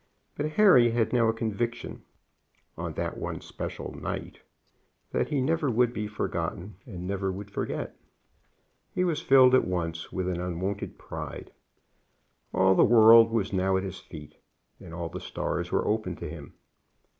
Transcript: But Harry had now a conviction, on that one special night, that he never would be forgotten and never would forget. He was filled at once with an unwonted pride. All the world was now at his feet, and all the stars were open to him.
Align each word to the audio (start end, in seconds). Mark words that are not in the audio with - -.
But 0.33 0.53
Harry 0.53 0.89
had 0.89 1.13
now 1.13 1.27
a 1.29 1.33
conviction, 1.33 2.01
on 2.75 2.93
that 2.93 3.19
one 3.19 3.39
special 3.39 3.93
night, 3.93 4.39
that 5.11 5.27
he 5.29 5.41
never 5.43 5.69
would 5.69 5.93
be 5.93 6.07
forgotten 6.07 6.77
and 6.87 7.05
never 7.05 7.31
would 7.31 7.51
forget. 7.51 7.95
He 8.95 9.03
was 9.03 9.21
filled 9.21 9.53
at 9.53 9.67
once 9.67 10.11
with 10.11 10.27
an 10.27 10.41
unwonted 10.41 10.97
pride. 10.97 11.51
All 12.51 12.73
the 12.73 12.83
world 12.83 13.29
was 13.29 13.53
now 13.53 13.77
at 13.77 13.83
his 13.83 13.99
feet, 13.99 14.37
and 14.79 14.91
all 14.91 15.07
the 15.09 15.19
stars 15.21 15.71
were 15.71 15.85
open 15.87 16.15
to 16.15 16.27
him. 16.27 16.53